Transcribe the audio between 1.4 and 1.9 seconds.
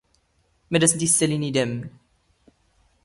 ⵉⴷⴰⵎⵎⵏ?